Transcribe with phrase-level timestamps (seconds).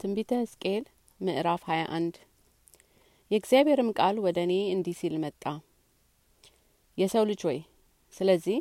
[0.00, 0.84] ትንቢተ ሕዝቅኤል
[1.20, 2.18] ምዕራፍ 21
[3.30, 5.42] የእግዚአብሔርም ቃል ወደ እኔ እንዲህ ሲል መጣ።
[6.98, 7.58] የሰው ልጅ ሆይ
[8.14, 8.58] ስለዚህ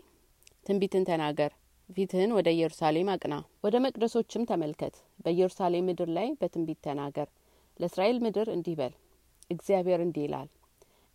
[0.66, 1.52] ትንቢትን ተናገር፣
[1.90, 7.30] ፊትህን ወደ ኢየሩሳሌም አቅና፣ ወደ መቅደሶችም ተመልከት፣ በኢየሩሳሌም ምድር ላይ በትንቢት ተናገር።
[7.80, 8.94] ለእስራኤል ምድር እንዲህ በል፣
[9.50, 10.50] እግዚአብሔር እንዲህ ይላል፣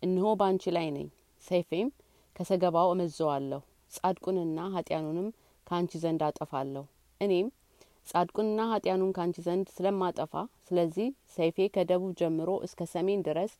[0.03, 1.07] እነሆ በአንቺ ላይ ነኝ፣
[1.43, 1.89] ሰይፌም
[2.35, 3.61] ከሰገባው እመዘዋለሁ፣
[3.91, 5.29] ጻድቁንና ኃጢያኑንም
[5.67, 6.83] ከአንቺ ዘንድ አጠፋለሁ።
[7.21, 7.47] እኔም
[8.07, 10.33] ጻድቁንና ኃጢያኑን ካንቺ ዘንድ ስለማጠፋ
[10.67, 13.53] ስለዚህ ሰይፌ ከደቡብ ጀምሮ እስከ ሰሜን ድረስ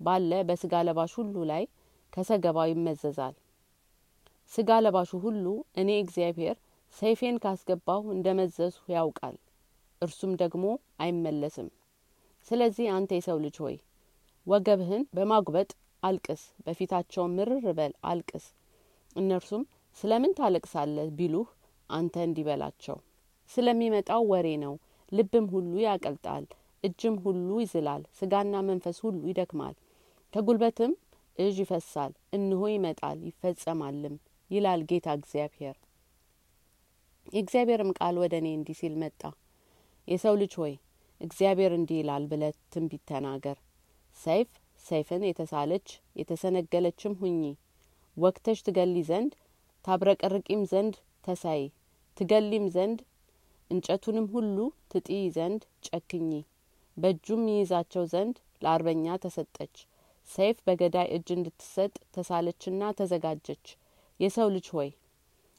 [0.00, 1.64] ባለ በስጋ ለባሽ ሁሉ ላይ
[2.12, 3.34] ከሰገባው ይመዘዛል።
[4.52, 5.44] ስጋ ለባሹ ሁሉ
[5.80, 6.56] እኔ እግዚአብሔር
[6.96, 9.36] ሰይፌን ካስገባሁ እንደ መዘዝሁ ያውቃል፣
[10.02, 10.64] እርሱም ደግሞ
[11.02, 11.68] አይመለስም።
[12.50, 13.76] ስለዚህ አንተ የሰው ልጅ ሆይ
[14.46, 15.70] ወገብህን በማጉበጥ
[16.02, 18.46] አልቅስ፣ በፊታቸውም ምርር በል አልቅስ።
[19.16, 19.64] እነርሱም
[19.96, 21.48] ስለምን ታለቅሳለህ ቢሉህ
[21.90, 22.96] አንተ እንዲህ በላቸው
[23.50, 24.74] ስለሚመጣው ወሬ ነው።
[25.12, 26.44] ልብም ሁሉ ያቀልጣል፣
[26.84, 29.74] እጅም ሁሉ ይዝላል፣ ስጋና መንፈስ ሁሉ ይደክማል፣
[30.32, 30.92] ከጉልበትም
[31.36, 34.16] እዥ ይፈሳል። እንሆ ይመጣል ይፈጸማልም
[34.50, 35.76] ይላል ጌታ እግዚአብሔር።
[37.32, 39.22] የእግዚአብሔርም ቃል ወደ እኔ እንዲህ ሲል መጣ።
[40.08, 40.74] የሰው ልጅ ሆይ
[41.20, 43.56] እግዚአብሔር እንዲህ ይላል ብለህ ትንቢት ተናገር።
[44.18, 44.50] ሰይፍ
[44.84, 45.88] ሰይፍን የተሳለች
[46.20, 47.42] የተሰነገለችም ሁኚ፣
[48.16, 49.32] ወግተሽ ትገሊ ዘንድ
[49.84, 50.94] ታብረቀርቂም ዘንድ
[51.24, 51.60] ተሳይ፣
[52.16, 52.98] ትገሊም ዘንድ
[53.70, 54.56] እንጨቱንም ሁሉ
[54.92, 56.30] ትጥይ ዘንድ ጨክኚ፣
[56.96, 59.74] በእጁም ይይዛቸው ዘንድ ለአርበኛ ተሰጠች።
[60.28, 63.66] ሰይፍ በገዳይ እጅ እንድትሰጥ ተሳለችና ተዘጋጀች።
[64.20, 64.90] የሰው ልጅ ሆይ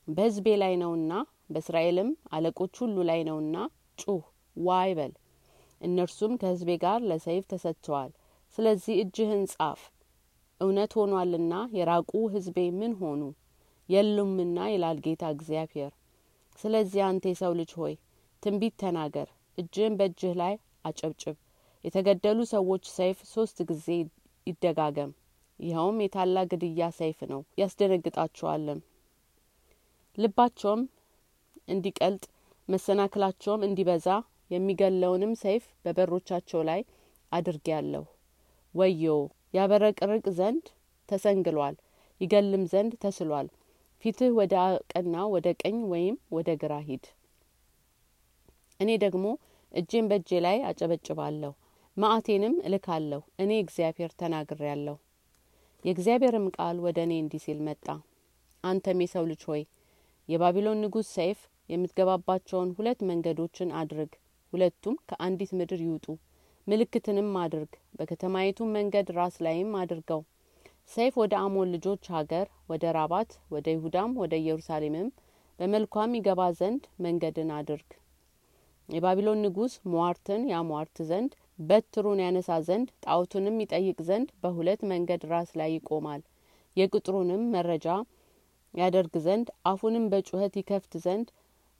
[0.08, 1.14] በሕዝቤ ላይ ነውና
[1.50, 3.56] በእስራኤልም አለቆች ሁሉ ላይ ነውና
[4.00, 4.24] ጩህ፣
[4.58, 5.14] ዋይ በል።
[5.82, 8.12] እነርሱም ከሕዝቤ ጋር ለሰይፍ ተሰጥተዋል።
[8.58, 9.82] ስለዚህ እጅህን ጻፍ፣
[10.62, 13.22] እውነት ሆኗልና የራቁ ሕዝቤ ምን ሆኑ
[13.90, 15.92] የሉምና ይላል ጌታ እግዚአብሔር።
[16.60, 17.94] ስለዚህ አንተ የሰው ልጅ ሆይ
[18.44, 20.54] ትንቢት ተናገር፣ እጅህን በእጅህ ላይ
[20.86, 21.36] አጨብጭብ።
[21.84, 23.88] የተገደሉ ሰዎች ሰይፍ ሶስት ጊዜ
[24.48, 25.12] ይደጋገም።
[25.60, 28.80] ይኸውም የታላቅ ግድያ ሰይፍ ነው። ያስደነግጣቸዋልም፣
[30.18, 30.82] ልባቸውም
[31.68, 32.24] እንዲቀልጥ
[32.68, 34.08] መሰናክላቸውም እንዲበዛ
[34.52, 36.82] የሚገለውንም ሰይፍ በበሮቻቸው ላይ
[37.32, 38.04] አድርጌያለሁ።
[38.76, 39.06] ወዮ
[39.54, 40.66] ያበረቅርቅ ዘንድ
[41.10, 41.76] ተሰንግሏል፣
[42.22, 43.48] ይገልም ዘንድ ተስሏል።
[44.04, 44.56] ፊትህ ወደ
[44.92, 47.06] ቀና ወደ ቀኝ ወይም ወደ ግራ ሂድ።
[48.80, 49.26] እኔ ደግሞ
[49.72, 51.52] እጄን በእጄ ላይ አጨበጭባለሁ፣
[51.98, 54.96] መዓቴንም እልካለሁ። እኔ እግዚአብሔር ተናግሬያለሁ።
[55.86, 57.86] የእግዚአብሔርም ቃል ወደ እኔ እንዲህ ሲል መጣ።
[58.64, 59.62] አንተም የሰው ልጅ ሆይ
[60.30, 61.40] የባቢሎን ንጉሥ ሰይፍ
[61.70, 64.12] የምትገባባቸውን ሁለት መንገዶችን አድርግ።
[64.54, 66.06] ሁለቱም ከአንዲት ምድር ይውጡ።
[66.68, 70.22] ምልክትንም አድርግ፣ በከተማይቱም መንገድ ራስ ላይም አድርገው።
[70.92, 75.10] ሰይፍ ወደ አሞን ልጆች ሀገር ወደ ራባት ወደ ይሁዳም ወደ ኢየሩሳሌምም
[75.60, 77.90] በመልኳም ይገባ ዘንድ መንገድን አድርግ።
[78.90, 85.72] የባቢሎን ንጉሥ ሟርትን ያሟርት ዘንድ በትሩን ያነሳ ዘንድ ጣዖቱንም ይጠይቅ ዘንድ በሁለት መንገድ ራስ ላይ
[85.76, 86.22] ይቆማል።
[86.78, 87.88] የቅጥሩንም መረጃ
[88.74, 91.28] ያደርግ ዘንድ አፉንም በጩኸት ይከፍት ዘንድ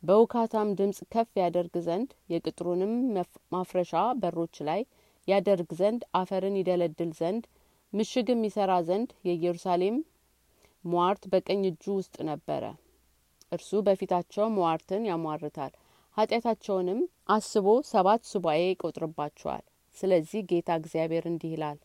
[0.04, 2.94] በውካታም ድምጽ ከፍ ያደርግ ዘንድ የቅጥሩንም
[3.54, 4.82] ማፍረሻ በሮች ላይ
[5.28, 7.44] ያደርግ ዘንድ አፈርን ይደለድል ዘንድ
[7.94, 9.96] ምሽግም ይሰራ ዘንድ የኢየሩሳሌም
[10.84, 12.64] ሟርት በቀኝ እጁ ውስጥ ነበረ።
[13.52, 15.74] እርሱ በፊታቸው ሟርትን ያሟርታል፣
[16.18, 17.00] ኃጢአታቸውንም
[17.36, 19.64] አስቦ ሰባት ሱባኤ ይቆጥርባቸዋል።
[19.98, 21.80] ስለዚህ ጌታ እግዚአብሔር እንዲህ ይላል፣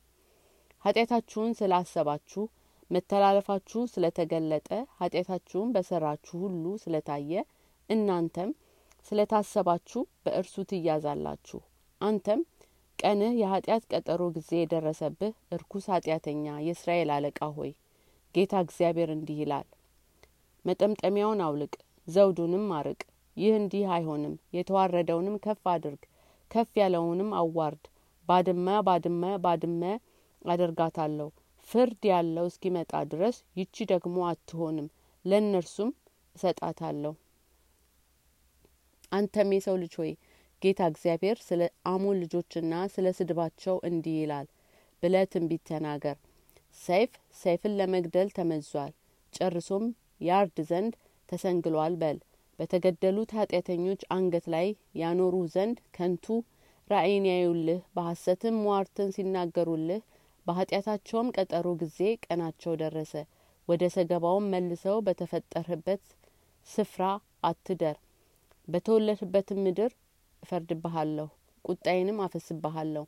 [0.85, 2.43] ኃጢአታችሁን ስላሰባችሁ
[2.91, 7.33] መተላለፋችሁ ስለተገለጠ ኃጢአታችሁን በሰራችሁ ሁሉ ስለታየ
[7.89, 8.51] እናንተም
[9.07, 11.61] ስለታሰባችሁ በእርሱ ትያዛላችሁ።
[12.01, 12.41] አንተም
[12.99, 17.71] ቀንህ የኃጢአት ቀጠሮ ጊዜ የደረሰብህ እርኩስ ኃጢአተኛ የእስራኤል አለቃ ሆይ
[18.35, 19.67] ጌታ እግዚአብሔር እንዲህ ይላል፣
[20.65, 21.75] መጠምጠሚያውን አውልቅ፣
[22.09, 23.01] ዘውዱንም አርቅ።
[23.37, 26.03] ይህ እንዲህ አይሆንም። የተዋረደውንም ከፍ አድርግ፣
[26.51, 27.85] ከፍ ያለውንም አዋርድ።
[28.29, 29.83] ባድመ ባድመ ባድመ
[30.43, 31.29] አደርጋታለሁ።
[31.69, 34.89] ፍርድ ያለው እስኪመጣ ድረስ ይቺ ደግሞ አትሆንም፣
[35.25, 35.91] ለእነርሱም
[36.37, 37.13] እሰጣታለሁ።
[39.13, 40.13] አንተም የሰው ልጅ ሆይ
[40.65, 44.47] ጌታ እግዚአብሔር ስለ አሞን ልጆችና ስለ ስድባቸው እንዲህ ይላል
[45.03, 46.17] ብለ ትንቢት ተናገር።
[46.79, 48.93] ሰይፍ ሰይፍን ለመግደል ተመዟል፣
[49.33, 49.85] ጨርሶም
[50.21, 50.95] ያርድ ዘንድ
[51.29, 52.19] ተሰንግሏል በል።
[52.59, 54.67] በተገደሉት ኃጢአተኞች አንገት ላይ
[55.01, 56.27] ያኖሩ ዘንድ ከንቱ
[56.91, 60.01] ራእይን ያዩልህ፣ በሐሰትም ሟርትን ሲናገሩልህ፣
[60.47, 63.13] በኃጢአታቸውም ቀጠሮ ጊዜ ቀናቸው ደረሰ።
[63.69, 66.03] ወደ ሰገባውም መልሰው በተፈጠርህበት
[66.67, 67.05] ስፍራ
[67.45, 67.97] አትደር፣
[68.69, 69.93] በተወለድህበትም ምድር
[70.45, 71.29] እፈርድብሃለሁ፣
[71.65, 73.05] ቁጣዬንም አፈስብሃለሁ፣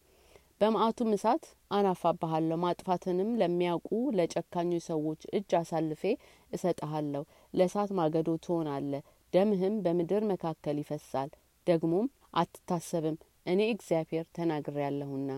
[0.60, 3.88] በመዓቱም እሳት አናፋብሃለሁ። ማጥፋትንም ለሚያውቁ
[4.18, 6.02] ለጨካኞች ሰዎች እጅ አሳልፌ
[6.52, 7.22] እሰጥሃለሁ።
[7.54, 9.02] ለእሳት ማገዶ ትሆናለህ፣
[9.32, 11.30] ደምህም በምድር መካከል ይፈሳል፣
[11.66, 15.30] ደግሞም አትታሰብም። እኔ እግዚአብሔር ተናግሬ ያለሁና